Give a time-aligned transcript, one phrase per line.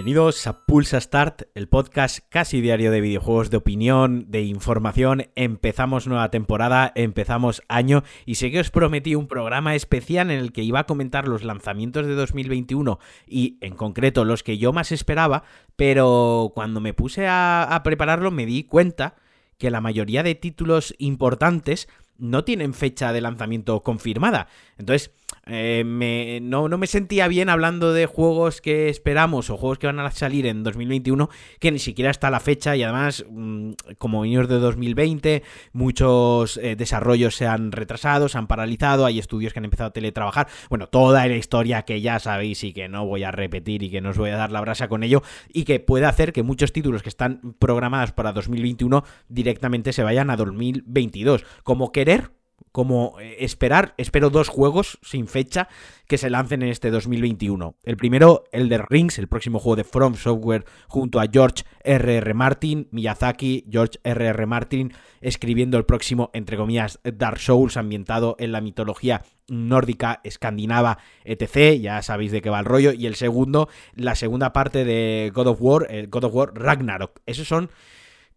[0.00, 5.26] Bienvenidos a Pulsa Start, el podcast casi diario de videojuegos de opinión, de información.
[5.34, 10.52] Empezamos nueva temporada, empezamos año y sé que os prometí un programa especial en el
[10.52, 14.90] que iba a comentar los lanzamientos de 2021 y en concreto los que yo más
[14.90, 15.42] esperaba,
[15.76, 19.16] pero cuando me puse a, a prepararlo me di cuenta
[19.58, 24.48] que la mayoría de títulos importantes no tienen fecha de lanzamiento confirmada.
[24.78, 25.10] Entonces,
[25.52, 29.98] eh, no, no, me sentía bien hablando de juegos que esperamos o juegos que van
[29.98, 31.28] a salir en 2021
[31.58, 35.42] que ni siquiera está la fecha y además mm, como venimos de 2020
[35.72, 39.92] muchos eh, desarrollos se han retrasado, se han paralizado, hay estudios que han empezado a
[39.92, 43.90] teletrabajar, bueno, toda la historia que ya sabéis y que no voy a repetir y
[43.90, 46.44] que no os voy a dar la brasa con ello y que puede hacer que
[46.44, 52.30] muchos títulos que están programados para 2021 directamente se vayan a 2022, como querer
[52.72, 55.68] como eh, esperar, espero dos juegos sin fecha
[56.06, 57.76] que se lancen en este 2021.
[57.84, 62.34] El primero, el de Rings, el próximo juego de From Software junto a George R.R.
[62.34, 64.46] Martin, Miyazaki, George R.R.
[64.46, 71.80] Martin, escribiendo el próximo, entre comillas, Dark Souls ambientado en la mitología nórdica, escandinava, etc.
[71.80, 72.92] Ya sabéis de qué va el rollo.
[72.92, 77.20] Y el segundo, la segunda parte de God of War, el God of War Ragnarok.
[77.26, 77.70] Esos son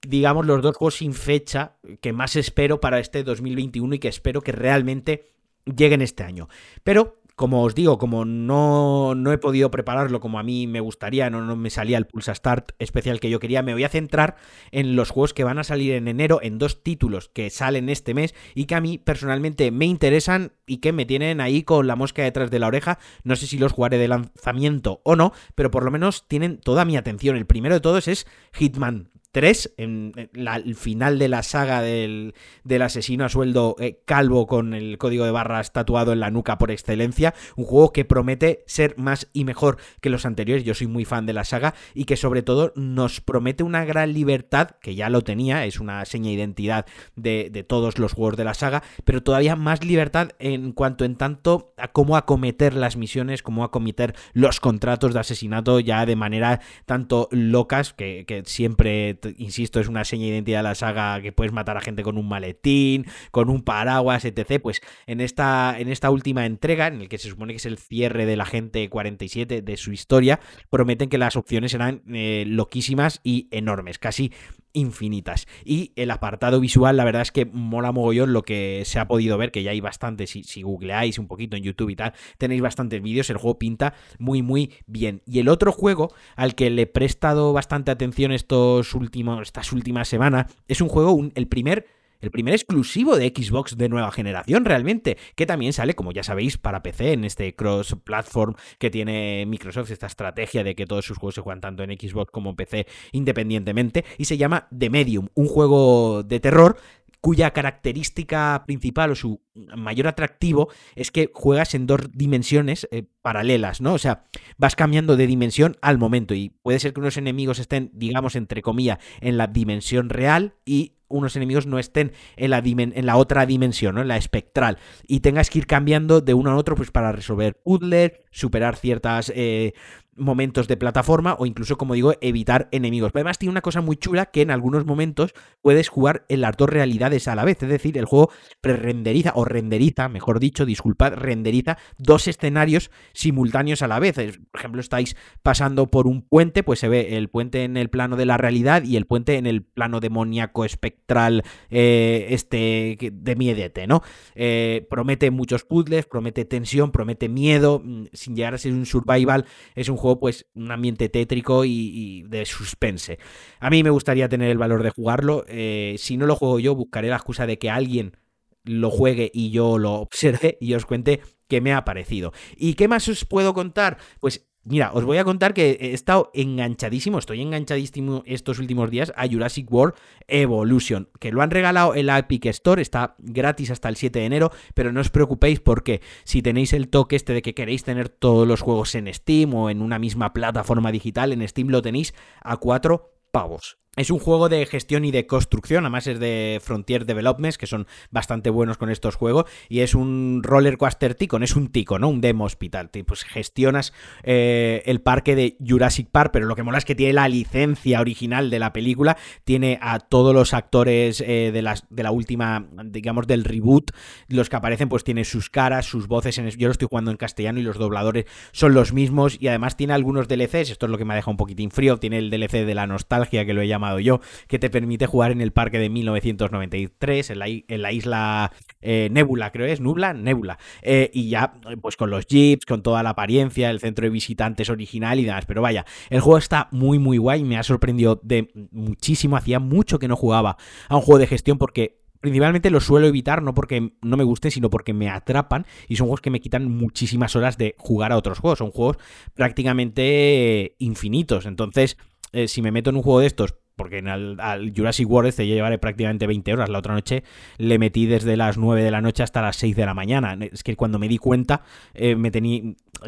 [0.07, 4.41] digamos, los dos juegos sin fecha que más espero para este 2021 y que espero
[4.41, 5.33] que realmente
[5.65, 6.49] lleguen este año.
[6.83, 11.29] Pero, como os digo, como no, no he podido prepararlo como a mí me gustaría,
[11.29, 14.35] no, no me salía el Pulsa Start especial que yo quería, me voy a centrar
[14.71, 18.13] en los juegos que van a salir en enero, en dos títulos que salen este
[18.13, 21.95] mes y que a mí personalmente me interesan y que me tienen ahí con la
[21.95, 22.99] mosca detrás de la oreja.
[23.23, 26.85] No sé si los jugaré de lanzamiento o no, pero por lo menos tienen toda
[26.85, 27.35] mi atención.
[27.35, 32.35] El primero de todos es Hitman 3, en el final de la saga del,
[32.81, 36.69] asesino a sueldo eh, calvo con el código de barras tatuado en la nuca por
[36.69, 41.03] excelencia, un juego que promete ser más y mejor que los anteriores, yo soy muy
[41.03, 45.09] fan de la saga y que sobre todo nos promete una gran libertad, que ya
[45.09, 48.83] lo tenía, es una seña de identidad de, de todos los juegos de la saga,
[49.03, 54.15] pero todavía más libertad en cuanto en tanto a cómo acometer las misiones, cómo acometer
[54.33, 60.05] los contratos de asesinato ya de manera tanto locas que, que siempre insisto, es una
[60.05, 63.49] seña de identidad de la saga que puedes matar a gente con un maletín, con
[63.49, 64.59] un paraguas, etc.
[64.61, 67.77] Pues en esta, en esta última entrega, en el que se supone que es el
[67.77, 70.39] cierre de la gente 47 de su historia,
[70.69, 74.31] prometen que las opciones serán eh, loquísimas y enormes, casi
[74.73, 75.47] infinitas.
[75.63, 79.37] Y el apartado visual, la verdad es que mola mogollón lo que se ha podido
[79.37, 82.61] ver, que ya hay bastante, si, si googleáis un poquito en YouTube y tal, tenéis
[82.61, 85.21] bastantes vídeos, el juego pinta muy, muy bien.
[85.25, 90.07] Y el otro juego al que le he prestado bastante atención estos últimos, estas últimas
[90.07, 91.85] semanas, es un juego, el primer
[92.23, 96.57] el primer exclusivo de Xbox de nueva generación realmente, que también sale, como ya sabéis,
[96.57, 101.35] para PC en este cross-platform que tiene Microsoft, esta estrategia de que todos sus juegos
[101.35, 105.47] se juegan tanto en Xbox como en PC independientemente, y se llama The Medium, un
[105.47, 106.77] juego de terror
[107.23, 109.39] cuya característica principal o su
[109.77, 113.93] mayor atractivo es que juegas en dos dimensiones eh, paralelas, ¿no?
[113.93, 114.25] O sea,
[114.57, 118.61] vas cambiando de dimensión al momento y puede ser que unos enemigos estén, digamos, entre
[118.61, 123.45] comillas, en la dimensión real y unos enemigos no estén en la, en la otra
[123.45, 124.01] dimensión, ¿no?
[124.01, 127.55] en la espectral, y tengas que ir cambiando de uno a otro pues, para resolver
[127.63, 129.73] puzzles, superar ciertas eh,
[130.15, 133.11] momentos de plataforma o incluso, como digo, evitar enemigos.
[133.11, 136.57] Pero además tiene una cosa muy chula que en algunos momentos puedes jugar en las
[136.57, 138.31] dos realidades a la vez, es decir, el juego
[138.61, 144.15] pre-renderiza o renderiza, mejor dicho, disculpad, renderiza dos escenarios simultáneos a la vez.
[144.15, 148.15] Por ejemplo, estáis pasando por un puente, pues se ve el puente en el plano
[148.15, 153.87] de la realidad y el puente en el plano demoníaco espectral eh, este de miedete,
[153.87, 154.01] ¿no?
[154.35, 159.45] Eh, promete muchos puzzles, promete tensión, promete miedo, mm, sin llegar a ser un survival,
[159.75, 163.17] es un juego, pues, un ambiente tétrico y, de suspense.
[163.59, 165.45] A mí me gustaría tener el valor de jugarlo.
[165.47, 168.17] Eh, si no lo juego yo, buscaré la excusa de que alguien
[168.65, 172.33] lo juegue y yo lo observe y os cuente qué me ha parecido.
[172.55, 173.97] ¿Y qué más os puedo contar?
[174.19, 179.11] Pues Mira, os voy a contar que he estado enganchadísimo, estoy enganchadísimo estos últimos días
[179.17, 179.93] a Jurassic World
[180.29, 184.25] Evolution, que lo han regalado en la Epic Store, está gratis hasta el 7 de
[184.25, 188.07] enero, pero no os preocupéis porque si tenéis el toque este de que queréis tener
[188.07, 192.13] todos los juegos en Steam o en una misma plataforma digital, en Steam lo tenéis
[192.41, 193.82] a 4 pavos.
[193.95, 197.85] Es un juego de gestión y de construcción, además es de Frontier Developments, que son
[198.09, 202.09] bastante buenos con estos juegos, y es un roller coaster ticon, es un tico, ¿no?
[202.09, 202.89] Un demo hospital.
[203.05, 203.93] Pues gestionas
[204.23, 208.01] eh, el parque de Jurassic Park, pero lo que mola es que tiene la licencia
[208.01, 212.65] original de la película, tiene a todos los actores eh, de, las, de la última,
[212.85, 213.91] digamos, del reboot,
[214.27, 217.59] los que aparecen, pues tiene sus caras, sus voces, yo lo estoy jugando en castellano
[217.59, 221.05] y los dobladores son los mismos, y además tiene algunos DLCs, esto es lo que
[221.05, 223.67] me ha dejado un poquitín frío, tiene el DLC de la nostalgia, que lo he
[223.67, 227.91] llamado yo, que te permite jugar en el parque de 1993, en la, en la
[227.91, 228.51] isla
[228.81, 230.57] eh, Nebula, creo es, Nubla, Nebula.
[230.81, 234.69] Eh, y ya, pues con los jeeps, con toda la apariencia, el centro de visitantes
[234.69, 235.45] original y demás.
[235.45, 239.99] Pero vaya, el juego está muy, muy guay, me ha sorprendido de muchísimo, hacía mucho
[239.99, 240.57] que no jugaba
[240.89, 244.49] a un juego de gestión porque principalmente lo suelo evitar, no porque no me gusten,
[244.49, 248.17] sino porque me atrapan y son juegos que me quitan muchísimas horas de jugar a
[248.17, 248.59] otros juegos.
[248.59, 248.97] Son juegos
[249.33, 251.45] prácticamente infinitos.
[251.45, 251.97] Entonces,
[252.31, 255.47] eh, si me meto en un juego de estos porque en al, Jurassic World te
[255.47, 256.69] llevaré prácticamente 20 horas.
[256.69, 257.23] La otra noche
[257.57, 260.37] le metí desde las 9 de la noche hasta las 6 de la mañana.
[260.51, 262.61] Es que cuando me di cuenta eh, me, tenía,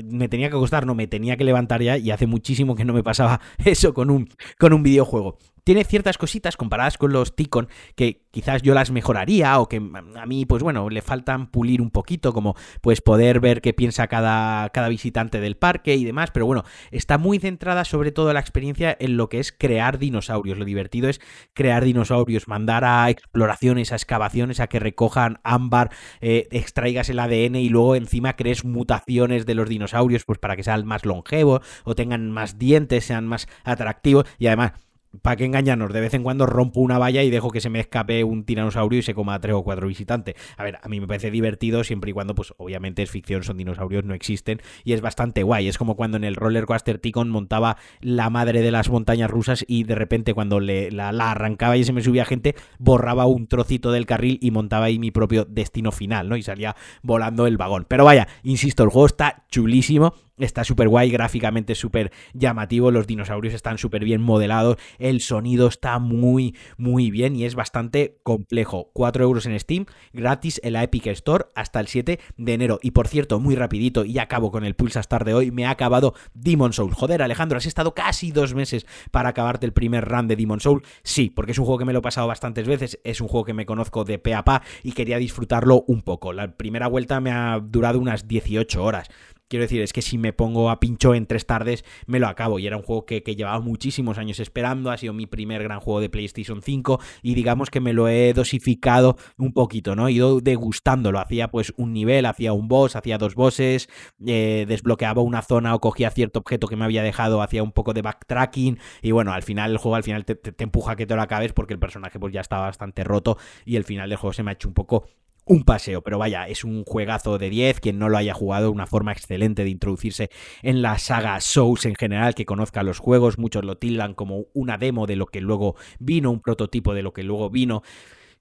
[0.04, 2.94] me tenía que acostar, no, me tenía que levantar ya y hace muchísimo que no
[2.94, 7.68] me pasaba eso con un, con un videojuego tiene ciertas cositas comparadas con los Ticon
[7.96, 9.78] que quizás yo las mejoraría o que
[10.16, 14.08] a mí, pues bueno, le faltan pulir un poquito, como pues poder ver qué piensa
[14.08, 18.40] cada, cada visitante del parque y demás, pero bueno, está muy centrada sobre todo la
[18.40, 20.60] experiencia en lo que es crear dinosaurios.
[20.60, 21.20] Lo divertido es
[21.54, 25.90] crear dinosaurios, mandar a exploraciones, a excavaciones, a que recojan ámbar,
[26.22, 30.64] eh, extraigas el ADN y luego encima crees mutaciones de los dinosaurios, pues para que
[30.64, 34.74] sean más longevos o tengan más dientes, sean más atractivos y además
[35.22, 35.92] ¿Para qué engañarnos?
[35.94, 39.00] De vez en cuando rompo una valla y dejo que se me escape un tiranosaurio
[39.00, 40.36] y se coma a tres o cuatro visitantes.
[40.58, 43.58] A ver, a mí me parece divertido siempre y cuando, pues obviamente es ficción, son
[43.58, 45.68] dinosaurios, no existen y es bastante guay.
[45.68, 49.66] Es como cuando en el Roller Coaster Ticon montaba la madre de las montañas rusas
[49.68, 53.48] y de repente cuando le, la, la, arrancaba y se me subía gente, borraba un
[53.48, 56.38] trocito del carril y montaba ahí mi propio destino final, ¿no?
[56.38, 57.86] Y salía volando el vagón.
[57.88, 63.54] Pero vaya, insisto, el juego está chulísimo Está súper guay, gráficamente súper llamativo, los dinosaurios
[63.54, 68.92] están súper bien modelados, el sonido está muy, muy bien y es bastante complejo.
[68.94, 72.80] 4 euros en Steam, gratis en la Epic Store hasta el 7 de enero.
[72.82, 75.70] Y por cierto, muy rapidito, y acabo con el Pulsa Star de hoy, me ha
[75.70, 76.94] acabado Demon Soul.
[76.94, 80.84] Joder, Alejandro, has estado casi dos meses para acabarte el primer run de Demon Soul.
[81.04, 83.46] Sí, porque es un juego que me lo he pasado bastantes veces, es un juego
[83.46, 86.34] que me conozco de pe a pa y quería disfrutarlo un poco.
[86.34, 89.10] La primera vuelta me ha durado unas 18 horas.
[89.48, 92.58] Quiero decir, es que si me pongo a pincho en tres tardes, me lo acabo.
[92.58, 94.90] Y era un juego que, llevaba muchísimos años esperando.
[94.90, 97.00] Ha sido mi primer gran juego de PlayStation 5.
[97.22, 100.08] Y digamos que me lo he dosificado un poquito, ¿no?
[100.08, 101.20] He ido degustándolo.
[101.20, 103.88] Hacía pues un nivel, hacía un boss, hacía dos bosses,
[104.26, 107.94] eh, desbloqueaba una zona o cogía cierto objeto que me había dejado, hacía un poco
[107.94, 108.80] de backtracking.
[109.04, 111.22] Y bueno, al final el juego al final te, te empuja a que te lo
[111.22, 113.38] acabes porque el personaje pues ya estaba bastante roto.
[113.64, 115.08] Y el final del juego se me ha hecho un poco
[115.46, 118.88] un paseo, pero vaya, es un juegazo de 10, quien no lo haya jugado, una
[118.88, 120.30] forma excelente de introducirse
[120.64, 124.78] en la saga Souls en general, que conozca los juegos, muchos lo tildan como una
[124.78, 127.84] demo de lo que luego vino, un prototipo de lo que luego vino.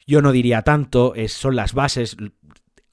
[0.06, 2.16] Yo no diría tanto, es, son las bases,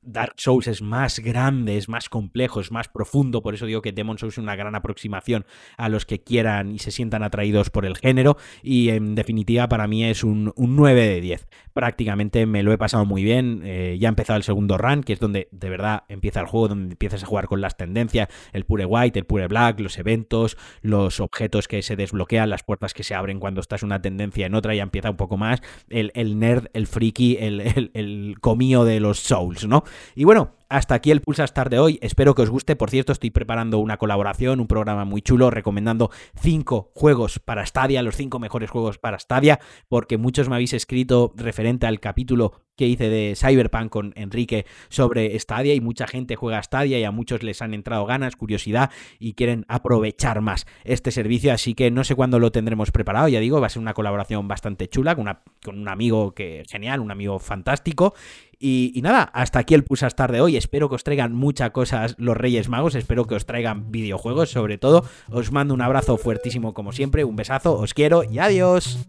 [0.04, 3.92] Dark Souls es más grande, es más complejo, es más profundo, por eso digo que
[3.92, 5.46] Demon Souls es una gran aproximación
[5.78, 9.88] a los que quieran y se sientan atraídos por el género y en definitiva para
[9.88, 11.48] mí es un, 9 de 10.
[11.74, 15.14] Prácticamente me lo he pasado muy bien, eh, ya ha empezado el segundo run, que
[15.14, 18.66] es donde de verdad empieza el juego, donde empiezas a jugar con las tendencias, el
[18.66, 23.04] pure white, el pure black, los eventos, los objetos que se desbloquean, las puertas que
[23.04, 26.68] se abren cuando estás una tendencia en otra, ya empieza un poco más el, nerd,
[26.74, 29.84] el friki, el comío de los Souls, ¿no?
[30.16, 32.00] Y bueno, hasta aquí el Pulsa Star de hoy.
[32.02, 32.78] Espero que os guste.
[32.78, 38.02] Por cierto, estoy preparando una colaboración, un programa muy chulo, recomendando cinco juegos para Stadia,
[38.02, 39.60] los cinco mejores juegos para Stadia,
[39.90, 45.38] porque muchos me habéis escrito referente al capítulo que hice de Cyberpunk con Enrique sobre
[45.38, 49.34] Stadia y mucha gente juega Stadia y a muchos les han entrado ganas, curiosidad y
[49.34, 53.60] quieren aprovechar más este servicio, así que no sé cuándo lo tendremos preparado, ya digo,
[53.60, 57.12] va a ser una colaboración bastante chula con, una, con un amigo que genial, un
[57.12, 58.16] amigo fantástico
[58.64, 60.56] y, nada, hasta aquí el Star de hoy.
[60.62, 62.94] Espero que os traigan muchas cosas los Reyes Magos.
[62.94, 65.04] Espero que os traigan videojuegos, sobre todo.
[65.32, 67.24] Os mando un abrazo fuertísimo como siempre.
[67.24, 69.00] Un besazo, os quiero y adiós.